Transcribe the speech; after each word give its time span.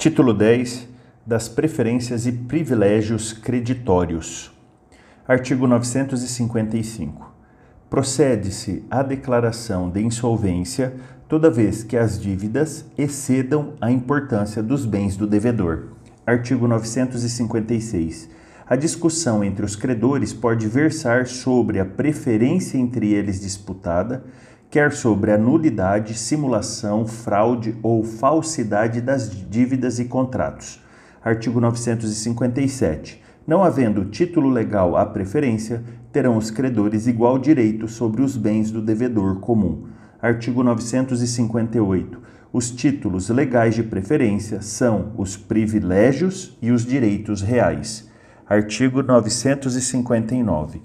Título 0.00 0.32
10 0.32 0.88
das 1.26 1.46
preferências 1.46 2.24
e 2.24 2.32
privilégios 2.32 3.34
creditórios. 3.34 4.50
Artigo 5.28 5.66
955. 5.66 7.30
Procede-se 7.90 8.82
à 8.90 9.02
declaração 9.02 9.90
de 9.90 10.00
insolvência 10.00 10.94
toda 11.28 11.50
vez 11.50 11.84
que 11.84 11.98
as 11.98 12.18
dívidas 12.18 12.86
excedam 12.96 13.74
a 13.78 13.90
importância 13.90 14.62
dos 14.62 14.86
bens 14.86 15.18
do 15.18 15.26
devedor. 15.26 15.88
Artigo 16.26 16.66
956. 16.66 18.30
A 18.66 18.76
discussão 18.76 19.44
entre 19.44 19.66
os 19.66 19.76
credores 19.76 20.32
pode 20.32 20.66
versar 20.66 21.26
sobre 21.26 21.78
a 21.78 21.84
preferência 21.84 22.78
entre 22.78 23.12
eles 23.12 23.38
disputada 23.38 24.24
quer 24.70 24.92
sobre 24.92 25.32
a 25.32 25.38
nulidade, 25.38 26.14
simulação, 26.14 27.04
fraude 27.04 27.76
ou 27.82 28.04
falsidade 28.04 29.00
das 29.00 29.28
dívidas 29.28 29.98
e 29.98 30.04
contratos. 30.04 30.80
Artigo 31.22 31.60
957. 31.60 33.20
Não 33.44 33.64
havendo 33.64 34.04
título 34.04 34.48
legal 34.48 34.96
à 34.96 35.04
preferência, 35.04 35.82
terão 36.12 36.36
os 36.36 36.52
credores 36.52 37.08
igual 37.08 37.36
direito 37.36 37.88
sobre 37.88 38.22
os 38.22 38.36
bens 38.36 38.70
do 38.70 38.80
devedor 38.80 39.40
comum. 39.40 39.88
Artigo 40.22 40.62
958. 40.62 42.20
Os 42.52 42.70
títulos 42.70 43.28
legais 43.28 43.74
de 43.74 43.82
preferência 43.82 44.62
são 44.62 45.12
os 45.16 45.36
privilégios 45.36 46.56
e 46.62 46.70
os 46.70 46.86
direitos 46.86 47.42
reais. 47.42 48.08
Artigo 48.48 49.02
959 49.02 50.80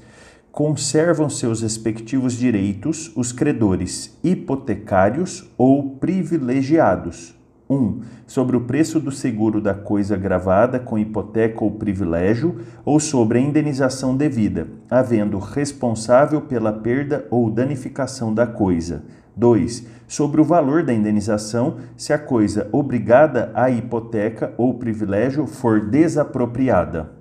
conservam 0.55 1.29
seus 1.29 1.61
respectivos 1.61 2.31
direitos 2.31 3.11
os 3.13 3.33
credores 3.33 4.17
hipotecários 4.23 5.51
ou 5.57 5.97
privilegiados. 5.97 7.35
1. 7.69 7.75
Um, 7.75 8.01
sobre 8.25 8.55
o 8.55 8.61
preço 8.61 8.97
do 9.01 9.11
seguro 9.11 9.59
da 9.59 9.73
coisa 9.73 10.15
gravada 10.15 10.79
com 10.79 10.97
hipoteca 10.97 11.61
ou 11.61 11.71
privilégio, 11.71 12.61
ou 12.85 13.01
sobre 13.01 13.37
a 13.37 13.41
indenização 13.41 14.15
devida, 14.15 14.69
havendo 14.89 15.37
responsável 15.39 16.39
pela 16.39 16.71
perda 16.71 17.27
ou 17.29 17.49
danificação 17.49 18.33
da 18.33 18.47
coisa. 18.47 19.03
2. 19.35 19.85
Sobre 20.07 20.39
o 20.39 20.45
valor 20.45 20.83
da 20.83 20.93
indenização, 20.93 21.79
se 21.97 22.13
a 22.13 22.17
coisa 22.17 22.69
obrigada 22.71 23.51
à 23.53 23.69
hipoteca 23.69 24.53
ou 24.57 24.75
privilégio 24.75 25.47
for 25.47 25.81
desapropriada. 25.81 27.11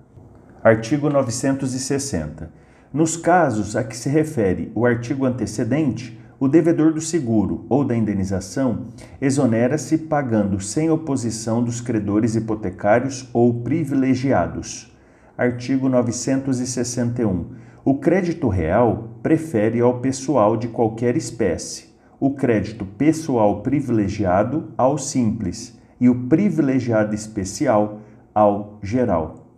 Artigo 0.63 1.11
960. 1.11 2.63
Nos 2.95 3.17
casos 3.17 3.75
a 3.75 3.83
que 3.83 3.97
se 3.97 4.09
refere 4.09 4.71
o 4.73 4.87
artigo 4.87 5.25
antecedente, 5.25 6.17
o 6.39 6.47
devedor 6.47 6.93
do 6.93 7.01
seguro 7.01 7.67
ou 7.69 7.85
da 7.85 7.97
indenização 7.97 8.87
exonera-se 9.21 9.99
pagando 9.99 10.61
sem 10.61 10.89
oposição 10.89 11.61
dos 11.61 11.81
credores 11.81 12.37
hipotecários 12.37 13.29
ou 13.33 13.63
privilegiados. 13.63 14.97
Artigo 15.37 15.89
961. 15.89 17.47
O 17.85 17.97
crédito 17.97 18.47
real 18.47 19.19
prefere 19.25 19.81
ao 19.81 19.99
pessoal 19.99 20.57
de 20.57 20.69
qualquer 20.69 21.17
espécie, 21.17 21.93
o 22.21 22.31
crédito 22.31 22.85
pessoal 22.85 23.61
privilegiado 23.61 24.69
ao 24.79 24.99
simples 24.99 25.77
e 26.01 26.09
o 26.09 26.29
privilegiado 26.29 27.13
especial 27.13 27.99
ao 28.33 28.79
geral. 28.81 29.49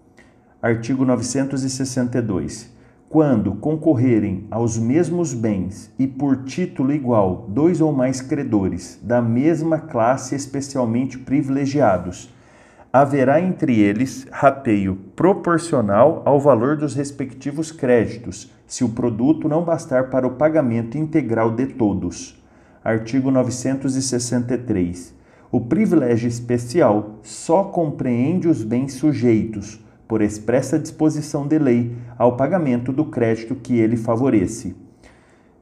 Artigo 0.62 1.04
962 1.04 2.74
quando 3.08 3.54
concorrerem 3.54 4.46
aos 4.50 4.76
mesmos 4.76 5.32
bens 5.32 5.92
e 5.98 6.06
por 6.06 6.44
título 6.44 6.92
igual 6.92 7.46
dois 7.48 7.80
ou 7.80 7.92
mais 7.92 8.20
credores 8.20 8.98
da 9.02 9.22
mesma 9.22 9.78
classe 9.78 10.34
especialmente 10.34 11.16
privilegiados, 11.16 12.34
haverá 12.92 13.40
entre 13.40 13.78
eles 13.78 14.26
rateio 14.30 14.96
proporcional 15.14 16.22
ao 16.24 16.40
valor 16.40 16.76
dos 16.76 16.94
respectivos 16.94 17.70
créditos, 17.70 18.50
se 18.66 18.82
o 18.82 18.88
produto 18.88 19.48
não 19.48 19.64
bastar 19.64 20.10
para 20.10 20.26
o 20.26 20.32
pagamento 20.32 20.98
integral 20.98 21.52
de 21.52 21.66
todos. 21.66 22.42
Artigo 22.82 23.31
963. 23.31 25.14
O 25.52 25.60
privilégio 25.60 26.28
especial 26.28 27.19
só 27.22 27.64
compreende 27.64 28.48
os 28.48 28.64
bens 28.64 28.94
sujeitos 28.94 29.85
por 30.09 30.22
expressa 30.22 30.78
disposição 30.78 31.47
de 31.47 31.59
lei, 31.59 31.97
ao 32.17 32.37
pagamento 32.37 32.93
do 32.93 33.06
crédito 33.06 33.55
que 33.55 33.78
ele 33.78 33.97
favorece. 33.97 34.75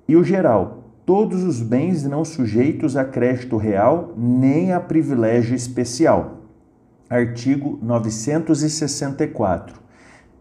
E 0.06 0.16
o 0.16 0.25
geral, 0.25 0.84
todos 1.06 1.43
os 1.43 1.60
bens 1.60 2.05
não 2.05 2.25
sujeitos 2.25 2.97
a 2.97 3.05
crédito 3.05 3.56
real 3.56 4.12
nem 4.16 4.72
a 4.72 4.81
privilégio 4.81 5.55
especial. 5.55 6.43
Artigo 7.09 7.78
964. 7.82 9.81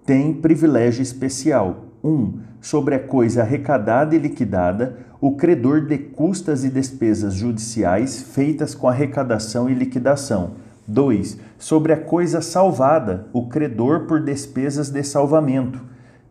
Tem 0.05 0.33
privilégio 0.33 1.01
especial. 1.01 1.85
1. 2.03 2.09
Um, 2.09 2.39
sobre 2.59 2.95
a 2.95 2.99
coisa 2.99 3.41
arrecadada 3.41 4.13
e 4.13 4.19
liquidada, 4.19 4.97
o 5.21 5.37
credor 5.37 5.85
de 5.85 5.97
custas 5.97 6.65
e 6.65 6.69
despesas 6.69 7.33
judiciais 7.33 8.21
feitas 8.21 8.75
com 8.75 8.89
arrecadação 8.89 9.69
e 9.69 9.73
liquidação 9.73 10.51
2. 10.87 11.39
Sobre 11.57 11.93
a 11.93 11.97
coisa 11.97 12.41
salvada, 12.41 13.27
o 13.31 13.47
credor 13.47 14.01
por 14.01 14.21
despesas 14.21 14.89
de 14.89 15.01
salvamento. 15.03 15.81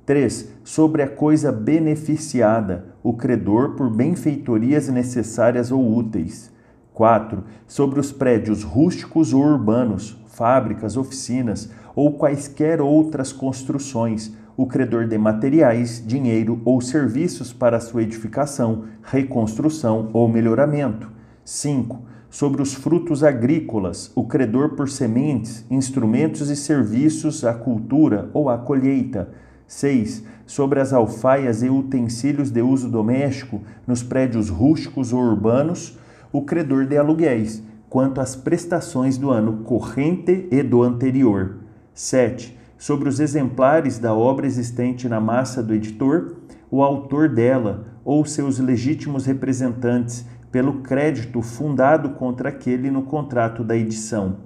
3. 0.04 0.48
Sobre 0.62 1.02
a 1.02 1.08
coisa 1.08 1.50
beneficiada, 1.50 2.86
o 3.02 3.14
credor 3.14 3.70
por 3.70 3.88
benfeitorias 3.88 4.88
necessárias 4.88 5.72
ou 5.72 5.96
úteis. 5.96 6.52
4. 6.92 7.42
Sobre 7.66 7.98
os 7.98 8.12
prédios 8.12 8.62
rústicos 8.62 9.32
ou 9.32 9.42
urbanos, 9.42 10.18
fábricas, 10.26 10.96
oficinas 10.98 11.70
ou 11.94 12.12
quaisquer 12.12 12.80
outras 12.80 13.32
construções, 13.32 14.32
o 14.54 14.66
credor 14.66 15.06
de 15.06 15.16
materiais, 15.16 16.02
dinheiro 16.06 16.60
ou 16.64 16.80
serviços 16.82 17.54
para 17.54 17.80
sua 17.80 18.02
edificação, 18.02 18.84
reconstrução 19.02 20.10
ou 20.12 20.28
melhoramento. 20.28 21.10
5 21.42 22.11
sobre 22.32 22.62
os 22.62 22.72
frutos 22.72 23.22
agrícolas, 23.22 24.10
o 24.14 24.24
credor 24.24 24.70
por 24.70 24.88
sementes, 24.88 25.66
instrumentos 25.70 26.48
e 26.48 26.56
serviços 26.56 27.44
à 27.44 27.52
cultura 27.52 28.30
ou 28.32 28.48
à 28.48 28.56
colheita. 28.56 29.28
6. 29.66 30.24
Sobre 30.46 30.80
as 30.80 30.94
alfaias 30.94 31.62
e 31.62 31.68
utensílios 31.68 32.50
de 32.50 32.62
uso 32.62 32.88
doméstico 32.88 33.60
nos 33.86 34.02
prédios 34.02 34.48
rústicos 34.48 35.12
ou 35.12 35.20
urbanos, 35.20 35.98
o 36.32 36.40
credor 36.40 36.86
de 36.86 36.96
aluguéis, 36.96 37.62
quanto 37.90 38.18
às 38.18 38.34
prestações 38.34 39.18
do 39.18 39.30
ano 39.30 39.58
corrente 39.64 40.48
e 40.50 40.62
do 40.62 40.82
anterior. 40.82 41.56
7. 41.92 42.58
Sobre 42.78 43.10
os 43.10 43.20
exemplares 43.20 43.98
da 43.98 44.14
obra 44.14 44.46
existente 44.46 45.06
na 45.06 45.20
massa 45.20 45.62
do 45.62 45.74
editor, 45.74 46.36
o 46.70 46.82
autor 46.82 47.28
dela 47.28 47.84
ou 48.02 48.24
seus 48.24 48.58
legítimos 48.58 49.26
representantes 49.26 50.24
pelo 50.52 50.82
crédito 50.82 51.40
fundado 51.40 52.10
contra 52.10 52.50
aquele 52.50 52.90
no 52.90 53.02
contrato 53.02 53.64
da 53.64 53.74
edição. 53.74 54.36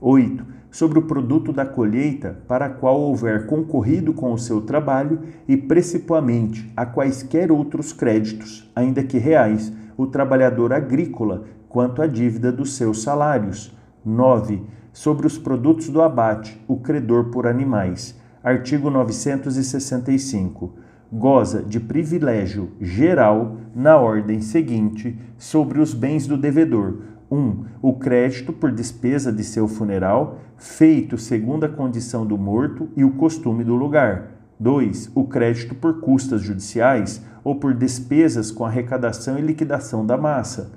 8. 0.00 0.42
Sobre 0.70 0.98
o 0.98 1.02
produto 1.02 1.52
da 1.52 1.66
colheita 1.66 2.38
para 2.48 2.66
a 2.66 2.70
qual 2.70 2.98
houver 2.98 3.46
concorrido 3.46 4.14
com 4.14 4.32
o 4.32 4.38
seu 4.38 4.62
trabalho 4.62 5.20
e 5.46 5.56
principalmente 5.56 6.72
a 6.74 6.86
quaisquer 6.86 7.52
outros 7.52 7.92
créditos, 7.92 8.72
ainda 8.74 9.02
que 9.02 9.18
reais, 9.18 9.70
o 9.98 10.06
trabalhador 10.06 10.72
agrícola 10.72 11.44
quanto 11.68 12.00
à 12.00 12.06
dívida 12.06 12.50
dos 12.50 12.74
seus 12.74 13.02
salários. 13.02 13.76
9. 14.02 14.62
Sobre 14.94 15.26
os 15.26 15.36
produtos 15.36 15.90
do 15.90 16.00
abate, 16.00 16.58
o 16.66 16.78
credor 16.78 17.26
por 17.26 17.46
animais. 17.46 18.18
Artigo 18.42 18.88
965 18.88 20.72
goza 21.12 21.62
de 21.62 21.80
privilégio 21.80 22.70
geral 22.80 23.56
na 23.74 23.96
ordem 23.96 24.40
seguinte 24.40 25.18
sobre 25.36 25.80
os 25.80 25.92
bens 25.92 26.26
do 26.26 26.36
devedor: 26.36 26.98
1. 27.30 27.36
Um, 27.36 27.64
o 27.82 27.94
crédito 27.94 28.52
por 28.52 28.70
despesa 28.70 29.32
de 29.32 29.42
seu 29.42 29.66
funeral, 29.66 30.38
feito 30.56 31.18
segundo 31.18 31.64
a 31.64 31.68
condição 31.68 32.24
do 32.24 32.38
morto 32.38 32.88
e 32.96 33.04
o 33.04 33.12
costume 33.12 33.64
do 33.64 33.74
lugar. 33.74 34.32
2. 34.58 35.12
O 35.14 35.24
crédito 35.24 35.74
por 35.74 36.00
custas 36.00 36.42
judiciais 36.42 37.24
ou 37.42 37.54
por 37.54 37.72
despesas 37.72 38.50
com 38.50 38.64
arrecadação 38.64 39.38
e 39.38 39.42
liquidação 39.42 40.04
da 40.04 40.18
massa. 40.18 40.72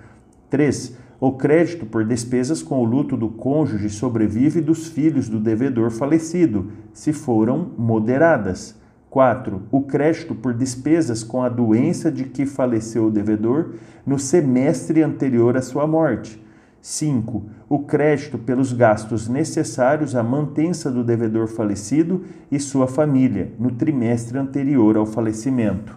3. 0.50 0.98
O 1.20 1.34
crédito 1.34 1.86
por 1.86 2.06
despesas 2.06 2.62
com 2.62 2.80
o 2.80 2.86
luto 2.86 3.16
do 3.18 3.30
cônjuge 3.30 3.90
sobrevive 3.90 4.62
dos 4.62 4.88
filhos 4.88 5.30
do 5.30 5.40
devedor 5.40 5.90
falecido, 5.90 6.72
se 6.94 7.12
foram 7.12 7.72
moderadas. 7.78 8.82
4. 9.14 9.62
O 9.72 9.82
crédito 9.82 10.34
por 10.34 10.56
despesas 10.56 11.24
com 11.24 11.44
a 11.44 11.48
doença 11.48 12.12
de 12.12 12.24
que 12.24 12.48
faleceu 12.48 13.06
o 13.06 13.12
devedor 13.12 13.76
no 14.04 14.18
semestre 14.18 15.04
anterior 15.04 15.56
à 15.56 15.62
sua 15.62 15.86
morte. 15.86 16.44
5. 16.82 17.44
O 17.70 17.84
crédito 17.84 18.40
pelos 18.40 18.74
gastos 18.74 19.28
necessários 19.30 20.16
à 20.16 20.24
mantença 20.24 20.90
do 20.90 21.04
devedor 21.04 21.48
falecido 21.48 22.24
e 22.52 22.60
sua 22.60 22.88
família 22.88 23.52
no 23.60 23.70
trimestre 23.70 24.36
anterior 24.40 24.98
ao 24.98 25.06
falecimento. 25.06 25.96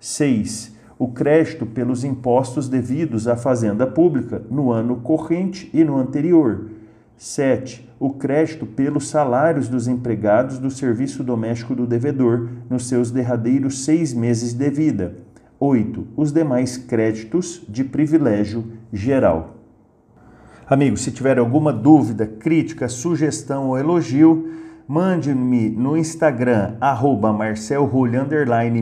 6. 0.00 0.74
O 0.98 1.08
crédito 1.08 1.66
pelos 1.66 2.02
impostos 2.02 2.66
devidos 2.66 3.28
à 3.28 3.36
fazenda 3.36 3.86
pública 3.86 4.40
no 4.50 4.72
ano 4.72 4.96
corrente 4.96 5.68
e 5.74 5.84
no 5.84 5.98
anterior. 5.98 6.70
7. 7.16 7.88
O 7.98 8.10
crédito 8.10 8.66
pelos 8.66 9.08
salários 9.08 9.68
dos 9.68 9.88
empregados 9.88 10.58
do 10.58 10.70
serviço 10.70 11.22
doméstico 11.22 11.74
do 11.74 11.86
devedor 11.86 12.48
nos 12.68 12.88
seus 12.88 13.10
derradeiros 13.10 13.84
seis 13.84 14.12
meses 14.12 14.52
de 14.52 14.70
vida. 14.70 15.14
8. 15.58 16.08
Os 16.16 16.32
demais 16.32 16.76
créditos 16.76 17.62
de 17.68 17.84
privilégio 17.84 18.64
geral. 18.92 19.56
Amigos, 20.66 21.02
se 21.02 21.12
tiver 21.12 21.38
alguma 21.38 21.72
dúvida, 21.72 22.26
crítica, 22.26 22.88
sugestão 22.88 23.68
ou 23.68 23.78
elogio, 23.78 24.50
mande-me 24.86 25.70
no 25.70 25.96
Instagram, 25.96 26.76
arroba 26.80 27.32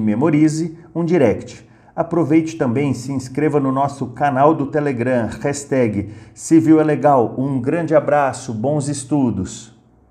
memorize, 0.01 0.77
um 0.95 1.05
direct. 1.05 1.69
Aproveite 1.95 2.57
também, 2.57 2.95
se 2.95 3.13
inscreva 3.13 3.61
no 3.61 3.71
nosso 3.71 4.07
canal 4.09 4.55
do 4.55 4.67
Telegram, 4.67 5.29
hashtag 5.41 6.11
Civil 6.33 6.81
é 6.81 6.85
Legal. 6.85 7.35
Um 7.37 7.61
grande 7.61 7.95
abraço, 7.95 8.55
bons 8.55 8.89
estudos! 8.89 9.82